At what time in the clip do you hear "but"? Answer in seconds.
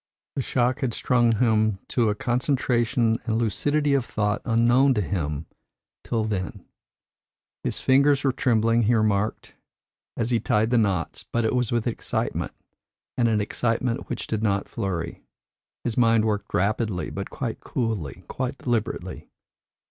11.31-11.45, 17.11-17.29